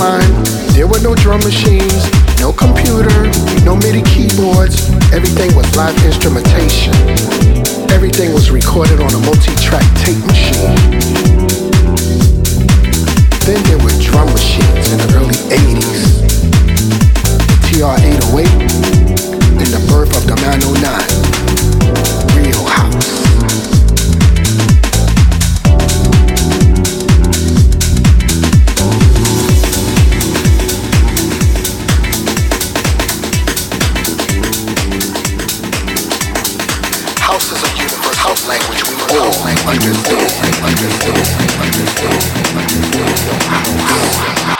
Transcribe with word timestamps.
line. 0.00 0.32
There 0.72 0.88
were 0.88 1.00
no 1.00 1.14
drum 1.14 1.40
machines, 1.44 2.08
no 2.40 2.52
computer, 2.52 3.28
no 3.68 3.76
MIDI 3.76 4.00
keyboards. 4.08 4.88
Everything 5.12 5.54
was 5.54 5.68
live 5.76 5.94
instrumentation. 6.04 6.94
Everything 7.92 8.32
was 8.32 8.50
recorded 8.50 9.00
on 9.00 9.12
a 9.12 9.20
multi-track 9.28 9.84
tape 10.00 10.24
machine. 10.24 10.74
Then 13.44 13.60
there 13.68 13.80
were 13.84 13.92
drum 14.00 14.32
machines 14.32 14.88
in 14.92 14.98
the 15.04 15.08
early 15.20 15.36
80s. 15.52 16.24
The 17.50 17.58
TR-808 17.68 18.48
and 19.60 19.70
the 19.76 19.82
birth 19.92 20.16
of 20.16 20.24
the 20.24 20.36
909. 20.40 20.80
Real 22.40 22.64
house. 22.64 23.79
understand, 39.10 39.58
understand, 39.66 40.20
understand, 40.38 40.62
understand, 40.62 41.50
understand, 41.58 42.22
understand, 42.54 43.10
understand, 43.66 44.59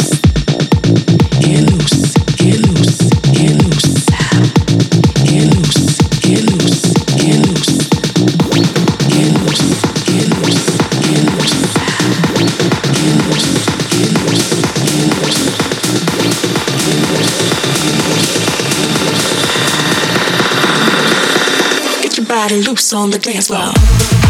Body 22.41 22.63
loose 22.63 22.91
on 22.93 23.11
the 23.11 23.19
dance 23.19 23.47
floor. 23.49 24.20